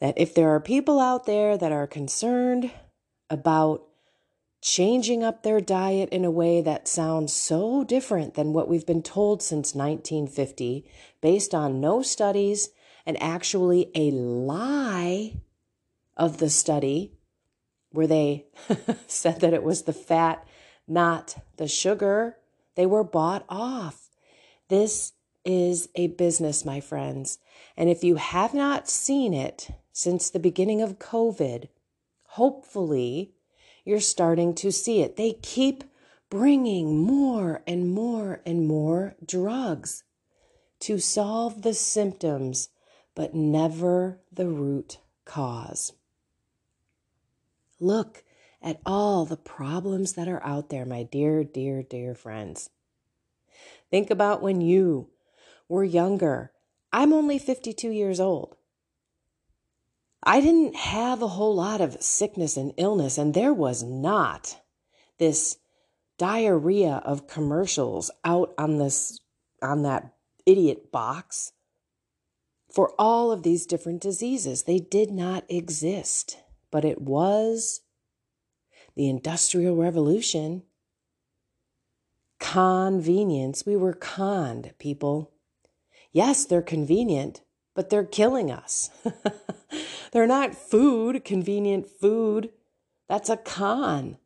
that 0.00 0.14
if 0.16 0.34
there 0.34 0.50
are 0.50 0.60
people 0.60 0.98
out 0.98 1.26
there 1.26 1.56
that 1.56 1.70
are 1.70 1.86
concerned 1.86 2.72
about 3.30 3.86
changing 4.62 5.24
up 5.24 5.42
their 5.42 5.60
diet 5.60 6.08
in 6.10 6.24
a 6.24 6.30
way 6.30 6.62
that 6.62 6.86
sounds 6.86 7.32
so 7.32 7.82
different 7.82 8.34
than 8.34 8.52
what 8.52 8.68
we've 8.68 8.86
been 8.86 9.02
told 9.02 9.42
since 9.42 9.74
1950, 9.74 10.86
based 11.20 11.52
on 11.52 11.80
no 11.80 12.00
studies 12.00 12.70
and 13.04 13.20
actually 13.20 13.90
a 13.96 14.12
lie 14.12 15.34
of 16.16 16.38
the 16.38 16.48
study 16.48 17.12
where 17.90 18.06
they 18.06 18.46
said 19.08 19.40
that 19.40 19.52
it 19.52 19.64
was 19.64 19.82
the 19.82 19.92
fat, 19.92 20.46
not 20.86 21.36
the 21.56 21.66
sugar. 21.66 22.36
They 22.76 22.86
were 22.86 23.04
bought 23.04 23.44
off. 23.48 24.10
This 24.68 25.12
is 25.44 25.88
a 25.96 26.06
business, 26.06 26.64
my 26.64 26.80
friends. 26.80 27.38
And 27.76 27.90
if 27.90 28.04
you 28.04 28.14
have 28.14 28.54
not 28.54 28.88
seen 28.88 29.34
it 29.34 29.70
since 29.92 30.30
the 30.30 30.38
beginning 30.38 30.80
of 30.80 31.00
COVID, 31.00 31.68
hopefully 32.22 33.32
you're 33.84 34.00
starting 34.00 34.54
to 34.56 34.70
see 34.70 35.00
it. 35.00 35.16
They 35.16 35.34
keep 35.42 35.84
bringing 36.30 36.98
more 36.98 37.62
and 37.66 37.92
more 37.92 38.40
and 38.46 38.66
more 38.66 39.14
drugs 39.24 40.04
to 40.80 40.98
solve 40.98 41.62
the 41.62 41.74
symptoms, 41.74 42.68
but 43.14 43.34
never 43.34 44.18
the 44.32 44.48
root 44.48 44.98
cause. 45.24 45.92
Look 47.78 48.24
at 48.62 48.80
all 48.86 49.24
the 49.24 49.36
problems 49.36 50.14
that 50.14 50.28
are 50.28 50.44
out 50.44 50.70
there, 50.70 50.86
my 50.86 51.02
dear, 51.02 51.44
dear, 51.44 51.82
dear 51.82 52.14
friends. 52.14 52.70
Think 53.90 54.10
about 54.10 54.42
when 54.42 54.60
you 54.60 55.10
were 55.68 55.84
younger. 55.84 56.52
I'm 56.92 57.12
only 57.12 57.38
52 57.38 57.90
years 57.90 58.20
old. 58.20 58.56
I 60.22 60.40
didn't 60.40 60.76
have 60.76 61.20
a 61.20 61.28
whole 61.28 61.54
lot 61.54 61.80
of 61.80 62.02
sickness 62.02 62.56
and 62.56 62.72
illness, 62.76 63.18
and 63.18 63.34
there 63.34 63.52
was 63.52 63.82
not 63.82 64.60
this 65.18 65.58
diarrhea 66.18 67.02
of 67.04 67.26
commercials 67.26 68.10
out 68.24 68.54
on 68.56 68.78
this 68.78 69.18
on 69.60 69.82
that 69.82 70.14
idiot 70.46 70.92
box 70.92 71.52
for 72.72 72.94
all 72.98 73.30
of 73.32 73.42
these 73.42 73.66
different 73.66 74.00
diseases. 74.00 74.62
They 74.62 74.78
did 74.78 75.10
not 75.10 75.44
exist, 75.48 76.38
but 76.70 76.84
it 76.84 77.00
was 77.00 77.80
the 78.94 79.08
Industrial 79.08 79.76
Revolution. 79.76 80.62
Convenience. 82.38 83.64
We 83.64 83.76
were 83.76 83.92
conned, 83.92 84.74
people. 84.78 85.32
Yes, 86.12 86.44
they're 86.44 86.62
convenient, 86.62 87.40
but 87.74 87.90
they're 87.90 88.04
killing 88.04 88.50
us. 88.50 88.90
they're 90.12 90.26
not 90.26 90.54
food, 90.54 91.24
convenient 91.24 91.88
food. 91.88 92.50
That's 93.08 93.28
a 93.28 93.36
con 93.36 94.18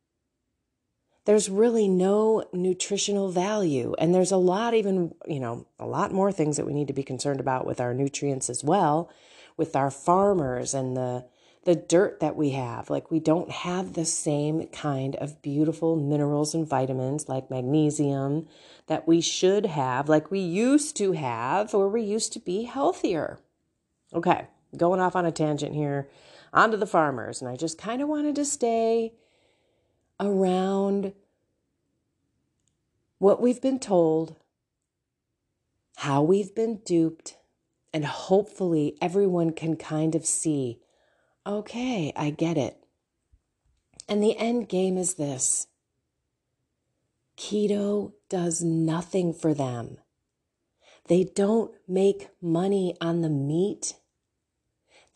there's 1.27 1.51
really 1.51 1.89
no 1.89 2.45
nutritional 2.53 3.31
value. 3.31 3.95
And 3.99 4.15
there's 4.15 4.33
a 4.33 4.37
lot, 4.37 4.75
even, 4.75 5.15
you 5.27 5.41
know, 5.41 5.67
a 5.79 5.87
lot 5.87 6.13
more 6.13 6.33
things 6.33 6.57
that 6.57 6.65
we 6.65 6.73
need 6.73 6.87
to 6.87 6.95
be 6.95 7.03
concerned 7.03 7.41
about 7.41 7.67
with 7.67 7.81
our 7.81 7.93
nutrients 7.93 8.49
as 8.49 8.65
well, 8.65 9.11
with 9.57 9.75
our 9.75 9.91
farmers 9.91 10.73
and 10.73 10.97
the, 10.97 11.27
the 11.65 11.75
dirt 11.75 12.21
that 12.21 12.37
we 12.37 12.51
have. 12.51 12.91
Like, 12.91 13.11
we 13.11 13.19
don't 13.19 13.51
have 13.51 13.95
the 13.95 14.05
same 14.05 14.69
kind 14.69 15.17
of 15.17 15.43
beautiful 15.43 15.97
minerals 15.97 16.55
and 16.55 16.67
vitamins 16.67 17.29
like 17.29 17.51
magnesium 17.51 18.47
that 18.87 19.09
we 19.09 19.21
should 19.21 19.67
have, 19.67 20.09
like 20.09 20.31
we 20.31 20.39
used 20.39 20.97
to 20.99 21.11
have, 21.13 21.75
or 21.75 21.89
we 21.89 22.03
used 22.03 22.33
to 22.35 22.39
be 22.39 22.63
healthier. 22.63 23.41
Okay, 24.15 24.47
going 24.77 25.01
off 25.01 25.17
on 25.17 25.27
a 25.27 25.33
tangent 25.33 25.75
here, 25.75 26.09
onto 26.53 26.77
the 26.77 26.87
farmers. 26.87 27.43
And 27.43 27.51
I 27.51 27.57
just 27.57 27.79
kind 27.79 28.01
of 28.01 28.09
wanted 28.09 28.35
to 28.37 28.45
stay 28.45 29.13
around 30.19 31.13
what 33.19 33.41
we've 33.41 33.61
been 33.61 33.79
told, 33.79 34.37
how 35.97 36.23
we've 36.23 36.55
been 36.55 36.81
duped, 36.85 37.37
and 37.93 38.05
hopefully 38.05 38.97
everyone 39.01 39.53
can 39.53 39.77
kind 39.77 40.15
of 40.15 40.25
see 40.25 40.81
okay, 41.47 42.13
I 42.17 42.31
get 42.31 42.59
it. 42.59 42.77
And 44.09 44.23
the 44.23 44.37
end 44.37 44.69
game 44.69 44.99
is 44.99 45.15
this 45.15 45.69
keto 47.37 48.13
does 48.29 48.63
nothing 48.63 49.33
for 49.33 49.55
them. 49.55 49.99
They 51.09 51.25
don't 51.25 51.73
make 51.87 52.31
money 52.43 52.97
on 53.01 53.21
the 53.21 53.29
meat. 53.29 53.95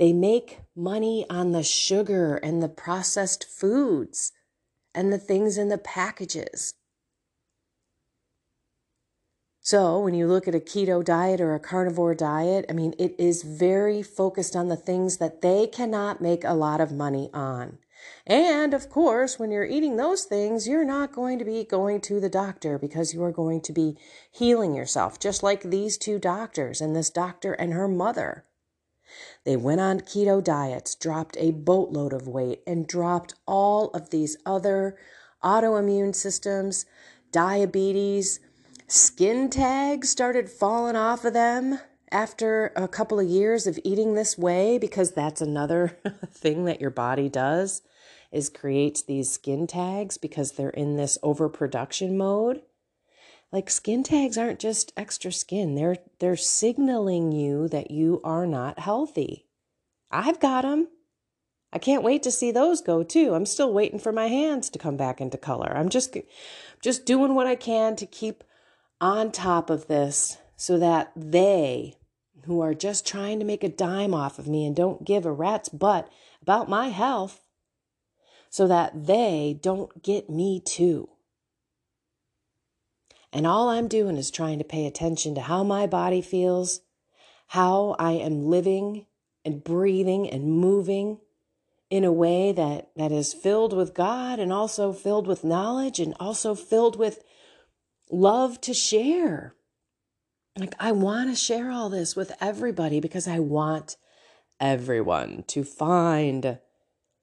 They 0.00 0.14
make 0.14 0.60
money 0.74 1.26
on 1.28 1.52
the 1.52 1.62
sugar 1.62 2.36
and 2.36 2.62
the 2.62 2.70
processed 2.70 3.44
foods 3.44 4.32
and 4.94 5.12
the 5.12 5.18
things 5.18 5.58
in 5.58 5.68
the 5.68 5.76
packages. 5.76 6.72
So, 9.60 10.00
when 10.00 10.14
you 10.14 10.26
look 10.26 10.48
at 10.48 10.54
a 10.54 10.58
keto 10.58 11.04
diet 11.04 11.38
or 11.38 11.54
a 11.54 11.60
carnivore 11.60 12.14
diet, 12.14 12.64
I 12.70 12.72
mean, 12.72 12.94
it 12.98 13.14
is 13.18 13.42
very 13.42 14.02
focused 14.02 14.56
on 14.56 14.68
the 14.68 14.76
things 14.76 15.18
that 15.18 15.42
they 15.42 15.66
cannot 15.66 16.22
make 16.22 16.44
a 16.44 16.54
lot 16.54 16.80
of 16.80 16.90
money 16.90 17.28
on. 17.34 17.76
And 18.26 18.72
of 18.72 18.88
course, 18.88 19.38
when 19.38 19.50
you're 19.50 19.66
eating 19.66 19.96
those 19.96 20.24
things, 20.24 20.66
you're 20.66 20.82
not 20.82 21.12
going 21.12 21.38
to 21.40 21.44
be 21.44 21.62
going 21.62 22.00
to 22.00 22.20
the 22.20 22.30
doctor 22.30 22.78
because 22.78 23.12
you 23.12 23.22
are 23.22 23.32
going 23.32 23.60
to 23.60 23.72
be 23.74 23.98
healing 24.32 24.74
yourself, 24.74 25.18
just 25.20 25.42
like 25.42 25.60
these 25.60 25.98
two 25.98 26.18
doctors 26.18 26.80
and 26.80 26.96
this 26.96 27.10
doctor 27.10 27.52
and 27.52 27.74
her 27.74 27.86
mother. 27.86 28.46
They 29.44 29.56
went 29.56 29.80
on 29.80 30.00
keto 30.00 30.42
diets, 30.42 30.94
dropped 30.94 31.36
a 31.38 31.50
boatload 31.50 32.12
of 32.12 32.28
weight, 32.28 32.62
and 32.66 32.86
dropped 32.86 33.34
all 33.46 33.88
of 33.90 34.10
these 34.10 34.36
other 34.44 34.96
autoimmune 35.42 36.14
systems, 36.14 36.84
diabetes, 37.32 38.40
skin 38.86 39.48
tags 39.48 40.10
started 40.10 40.50
falling 40.50 40.96
off 40.96 41.24
of 41.24 41.32
them 41.32 41.78
after 42.10 42.72
a 42.74 42.88
couple 42.88 43.20
of 43.20 43.28
years 43.28 43.66
of 43.66 43.78
eating 43.84 44.14
this 44.14 44.36
way 44.36 44.78
because 44.78 45.12
that's 45.12 45.40
another 45.40 45.98
thing 46.32 46.64
that 46.64 46.80
your 46.80 46.90
body 46.90 47.28
does 47.28 47.82
is 48.32 48.48
creates 48.48 49.02
these 49.02 49.30
skin 49.30 49.66
tags 49.66 50.16
because 50.16 50.52
they're 50.52 50.70
in 50.70 50.96
this 50.96 51.18
overproduction 51.22 52.16
mode 52.16 52.62
like 53.52 53.68
skin 53.68 54.02
tags 54.02 54.38
aren't 54.38 54.60
just 54.60 54.92
extra 54.96 55.32
skin. 55.32 55.74
They're 55.74 55.98
they're 56.18 56.36
signaling 56.36 57.32
you 57.32 57.68
that 57.68 57.90
you 57.90 58.20
are 58.22 58.46
not 58.46 58.78
healthy. 58.78 59.46
I've 60.10 60.40
got 60.40 60.62
them. 60.62 60.88
I 61.72 61.78
can't 61.78 62.02
wait 62.02 62.22
to 62.24 62.30
see 62.30 62.50
those 62.50 62.80
go 62.80 63.02
too. 63.02 63.34
I'm 63.34 63.46
still 63.46 63.72
waiting 63.72 63.98
for 63.98 64.12
my 64.12 64.26
hands 64.26 64.70
to 64.70 64.78
come 64.78 64.96
back 64.96 65.20
into 65.20 65.38
color. 65.38 65.72
I'm 65.76 65.88
just 65.88 66.16
just 66.80 67.06
doing 67.06 67.34
what 67.34 67.46
I 67.46 67.54
can 67.54 67.96
to 67.96 68.06
keep 68.06 68.44
on 69.00 69.32
top 69.32 69.70
of 69.70 69.86
this 69.86 70.38
so 70.56 70.78
that 70.78 71.12
they 71.16 71.96
who 72.44 72.60
are 72.60 72.74
just 72.74 73.06
trying 73.06 73.38
to 73.38 73.44
make 73.44 73.64
a 73.64 73.68
dime 73.68 74.14
off 74.14 74.38
of 74.38 74.48
me 74.48 74.66
and 74.66 74.74
don't 74.74 75.04
give 75.04 75.26
a 75.26 75.32
rat's 75.32 75.68
butt 75.68 76.10
about 76.42 76.68
my 76.68 76.88
health 76.88 77.44
so 78.48 78.66
that 78.66 79.06
they 79.06 79.58
don't 79.62 80.02
get 80.02 80.28
me 80.28 80.60
too. 80.60 81.08
And 83.32 83.46
all 83.46 83.68
I'm 83.68 83.88
doing 83.88 84.16
is 84.16 84.30
trying 84.30 84.58
to 84.58 84.64
pay 84.64 84.86
attention 84.86 85.34
to 85.36 85.40
how 85.42 85.62
my 85.62 85.86
body 85.86 86.20
feels, 86.20 86.80
how 87.48 87.94
I 87.98 88.12
am 88.12 88.46
living 88.46 89.06
and 89.44 89.62
breathing 89.62 90.28
and 90.28 90.44
moving 90.44 91.18
in 91.90 92.04
a 92.04 92.12
way 92.12 92.52
that, 92.52 92.90
that 92.96 93.12
is 93.12 93.34
filled 93.34 93.72
with 93.72 93.94
God 93.94 94.38
and 94.38 94.52
also 94.52 94.92
filled 94.92 95.26
with 95.26 95.44
knowledge 95.44 95.98
and 95.98 96.14
also 96.20 96.54
filled 96.54 96.96
with 96.96 97.24
love 98.10 98.60
to 98.62 98.74
share. 98.74 99.54
Like, 100.58 100.74
I 100.78 100.92
want 100.92 101.30
to 101.30 101.36
share 101.36 101.70
all 101.70 101.88
this 101.88 102.16
with 102.16 102.32
everybody 102.40 103.00
because 103.00 103.26
I 103.26 103.38
want 103.38 103.96
everyone 104.58 105.44
to 105.48 105.64
find 105.64 106.58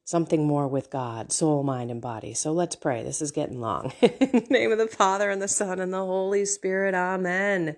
something 0.08 0.48
more 0.48 0.70
with 0.70 0.89
God, 0.89 1.34
soul, 1.34 1.63
mind, 1.63 1.91
and 1.91 2.02
body. 2.02 2.34
So 2.34 2.54
let's 2.54 2.78
pray. 2.78 3.04
This 3.04 3.22
is 3.22 3.32
getting 3.32 3.60
long. 3.60 3.91
In 4.02 4.32
the 4.32 4.48
name 4.50 4.72
of 4.72 4.78
the 4.78 4.88
Father, 4.88 5.30
and 5.30 5.41
the 5.41 5.50
Son, 5.50 5.82
and 5.82 5.91
the 5.91 5.98
Holy 5.98 6.46
Spirit. 6.46 6.96
Amen. 6.96 7.76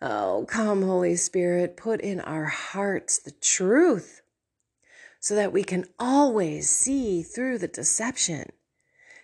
Oh, 0.00 0.44
come, 0.48 0.82
Holy 0.82 1.14
Spirit, 1.14 1.76
put 1.76 2.00
in 2.00 2.20
our 2.20 2.46
hearts 2.46 3.20
the 3.20 3.30
truth 3.30 4.22
so 5.20 5.36
that 5.36 5.52
we 5.52 5.62
can 5.62 5.84
always 5.96 6.68
see 6.68 7.22
through 7.22 7.58
the 7.58 7.68
deception, 7.68 8.50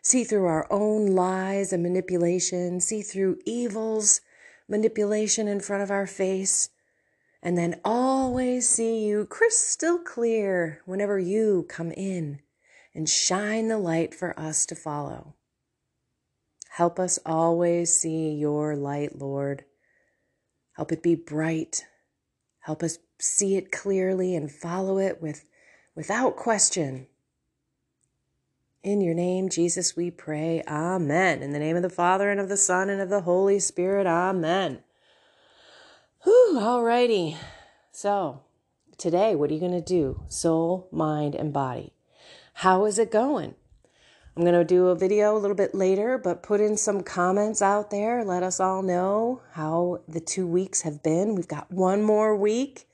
see 0.01 0.23
through 0.23 0.47
our 0.47 0.69
own 0.71 1.17
lies 1.17 1.73
and 1.73 1.83
manipulation, 1.83 2.79
see 2.79 3.03
through 3.03 3.41
evil's 3.45 4.21
manipulation 4.69 5.49
in 5.49 5.59
front 5.59 5.83
of 5.83 5.91
our 5.91 6.07
face 6.07 6.71
and 7.43 7.57
then 7.57 7.81
always 7.85 8.69
see 8.69 9.05
you 9.07 9.25
crystal 9.27 9.99
clear 9.99 10.83
whenever 10.85 11.19
you 11.19 11.67
come 11.69 11.93
in 11.93 12.41
and 12.95 13.09
shine 13.09 13.69
the 13.69 13.79
light 13.79 14.15
for 14.15 14.39
us 14.39 14.67
to 14.67 14.75
follow. 14.75 15.35
Help 16.71 16.99
us 16.99 17.19
always 17.25 17.95
see 17.95 18.31
your 18.31 18.77
light, 18.77 19.19
Lord. 19.19 19.65
Help 20.77 20.93
it 20.93 21.03
be 21.03 21.15
bright. 21.15 21.85
Help 22.61 22.83
us 22.83 22.99
see 23.19 23.57
it 23.57 23.73
clearly 23.73 24.35
and 24.35 24.51
follow 24.51 24.99
it 24.99 25.21
with, 25.21 25.45
without 25.95 26.37
question. 26.37 27.07
In 28.83 29.01
your 29.01 29.15
name, 29.15 29.49
Jesus, 29.49 29.97
we 29.97 30.11
pray. 30.11 30.63
Amen. 30.69 31.43
In 31.43 31.53
the 31.53 31.59
name 31.59 31.77
of 31.77 31.83
the 31.83 31.91
Father, 31.91 32.31
and 32.31 32.41
of 32.41 32.49
the 32.49 32.57
Son, 32.57 32.89
and 32.89 33.01
of 33.01 33.09
the 33.09 33.23
Holy 33.23 33.59
Spirit. 33.59 34.07
Amen. 34.07 34.85
Whew, 36.25 36.59
alrighty. 36.59 37.37
So, 37.93 38.41
today, 38.97 39.37
what 39.37 39.51
are 39.51 39.55
you 39.55 39.61
going 39.61 39.71
to 39.71 39.81
do? 39.81 40.25
Soul, 40.29 40.89
mind, 40.91 41.37
and 41.37 41.53
body. 41.53 41.93
How 42.55 42.87
is 42.87 42.99
it 42.99 43.13
going? 43.13 43.55
I'm 44.37 44.43
going 44.43 44.55
to 44.55 44.65
do 44.65 44.89
a 44.89 44.97
video 44.97 45.37
a 45.37 45.39
little 45.39 45.57
bit 45.57 45.77
later, 45.77 46.19
but 46.19 46.43
put 46.43 46.61
in 46.61 46.77
some 46.77 47.05
comments 47.05 47.63
out 47.63 47.93
there. 47.93 48.25
Let 48.25 48.43
us 48.43 48.59
all 48.59 48.83
know 48.83 49.43
how 49.53 50.01
the 50.09 50.19
two 50.19 50.47
weeks 50.47 50.83
have 50.83 51.05
been. 51.05 51.37
We've 51.37 51.47
got 51.47 51.71
one 51.71 52.03
more 52.03 52.35
week. 52.35 52.89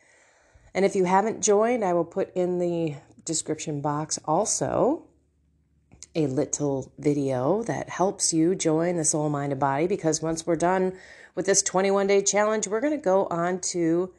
And 0.74 0.84
if 0.84 0.94
you 0.94 1.06
haven't 1.06 1.42
joined, 1.42 1.82
I 1.82 1.94
will 1.94 2.04
put 2.04 2.30
in 2.34 2.58
the 2.58 2.96
description 3.24 3.80
box 3.80 4.18
also 4.26 5.06
a 6.14 6.26
little 6.26 6.92
video 6.98 7.62
that 7.62 7.88
helps 7.88 8.34
you 8.34 8.54
join 8.54 8.96
the 8.96 9.04
soul, 9.04 9.30
mind, 9.30 9.52
and 9.52 9.60
body 9.60 9.87
because 9.87 10.22
once 10.22 10.46
we're 10.46 10.56
done 10.56 10.92
with 11.34 11.46
this 11.46 11.62
21 11.62 12.06
day 12.06 12.22
challenge, 12.22 12.68
we're 12.68 12.80
going 12.80 12.96
to 12.96 13.04
go 13.04 13.26
on 13.26 13.60
to 13.60 14.12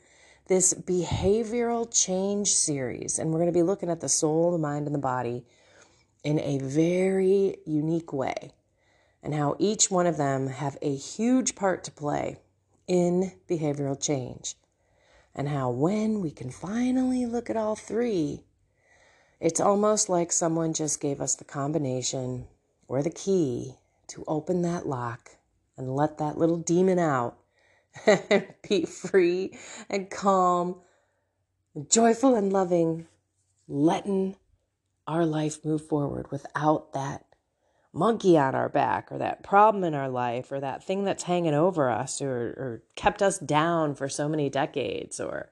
this 0.47 0.73
behavioral 0.73 1.88
change 1.91 2.49
series. 2.49 3.17
And 3.17 3.32
we're 3.32 3.39
going 3.39 3.51
to 3.51 3.58
be 3.58 3.63
looking 3.63 3.89
at 3.89 4.01
the 4.01 4.10
soul, 4.10 4.51
the 4.51 4.58
mind, 4.58 4.86
and 4.86 4.95
the 4.95 4.99
body 4.99 5.45
in 6.23 6.39
a 6.39 6.60
very 6.60 7.58
unique 7.65 8.13
way. 8.13 8.51
And 9.23 9.34
how 9.34 9.56
each 9.58 9.89
one 9.89 10.06
of 10.06 10.17
them 10.17 10.47
have 10.47 10.78
a 10.82 10.95
huge 10.95 11.56
part 11.56 11.84
to 11.86 11.91
play 11.91 12.38
in 12.88 13.32
behavioral 13.49 13.99
change. 13.99 14.56
And 15.34 15.49
how 15.49 15.71
when 15.71 16.21
we 16.21 16.32
can 16.32 16.51
finally 16.51 17.25
look 17.25 17.49
at 17.49 17.58
all 17.58 17.75
three, 17.75 18.43
it's 19.39 19.60
almost 19.60 20.10
like 20.10 20.32
someone 20.32 20.73
just 20.73 21.01
gave 21.01 21.19
us 21.19 21.36
the 21.36 21.43
combination 21.43 22.47
or 22.88 23.01
the 23.01 23.10
key 23.10 23.75
to 24.08 24.23
open 24.28 24.62
that 24.62 24.88
lock 24.88 25.32
and 25.78 25.96
let 25.96 26.18
that 26.18 26.38
little 26.38 26.58
demon 26.58 27.00
out 27.00 27.38
and 28.06 28.48
be 28.68 28.86
free 28.86 29.58
and 29.90 30.10
calm, 30.10 30.82
and 31.74 31.90
joyful 31.90 32.36
and 32.36 32.52
loving, 32.52 33.08
letting 33.68 34.36
our 35.08 35.26
life 35.26 35.64
move 35.64 35.88
forward 35.88 36.32
without 36.32 36.94
that 36.94 37.26
monkey 37.94 38.38
on 38.38 38.54
our 38.54 38.68
back 38.68 39.12
or 39.12 39.18
that 39.18 39.42
problem 39.42 39.84
in 39.84 39.96
our 39.96 40.10
life 40.10 40.52
or 40.52 40.60
that 40.60 40.84
thing 40.84 41.06
that's 41.06 41.24
hanging 41.24 41.54
over 41.54 41.90
us 41.90 42.22
or, 42.22 42.30
or 42.36 42.84
kept 42.96 43.22
us 43.22 43.40
down 43.40 43.96
for 43.96 44.10
so 44.10 44.28
many 44.28 44.50
decades 44.50 45.20
or 45.20 45.50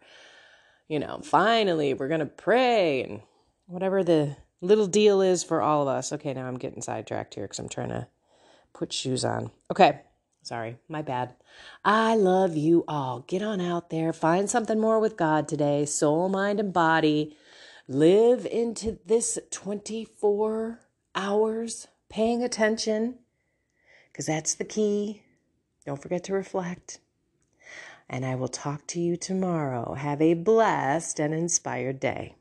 you 0.90 1.00
know 1.00 1.22
finally 1.24 1.94
we're 1.94 2.10
going 2.10 2.20
to 2.20 2.26
pray 2.26 3.02
and 3.02 3.22
whatever 3.68 4.04
the 4.04 4.36
little 4.60 4.88
deal 4.88 5.22
is 5.22 5.44
for 5.44 5.62
all 5.62 5.84
of 5.84 5.88
us. 5.88 6.12
Okay 6.12 6.34
now 6.34 6.46
i'm 6.46 6.58
getting 6.58 6.82
sidetracked 6.82 7.36
here 7.36 7.46
because 7.46 7.60
i'm 7.60 7.70
trying 7.70 7.90
to 7.90 8.08
put 8.74 8.92
shoes 8.92 9.24
on. 9.24 9.50
Okay 9.72 10.02
sorry 10.44 10.78
my 10.88 11.02
bad 11.02 11.34
i 11.84 12.16
love 12.16 12.56
you 12.56 12.84
all 12.88 13.22
get 13.22 13.42
on 13.42 13.60
out 13.60 13.90
there 13.90 14.14
find 14.14 14.50
something 14.50 14.80
more 14.80 15.00
with 15.00 15.18
god 15.18 15.48
today 15.48 15.84
soul 15.86 16.30
mind 16.30 16.60
and 16.60 16.72
body 16.72 17.36
live 17.88 18.46
into 18.46 19.00
this 19.06 19.40
24 19.52 20.80
hours 21.16 21.88
paying 22.10 22.44
attention, 22.44 23.16
because 24.12 24.28
that's 24.28 24.54
the 24.54 24.64
key. 24.64 25.24
Don't 25.86 26.02
forget 26.02 26.24
to 26.26 26.34
reflect. 26.34 27.00
And 28.08 28.26
I 28.26 28.36
will 28.36 28.48
talk 28.48 28.86
to 28.88 29.00
you 29.00 29.18
tomorrow. 29.18 29.96
Have 29.96 30.22
a 30.22 30.36
blessed 30.36 31.20
and 31.20 31.34
inspired 31.34 32.00
day. 32.00 32.36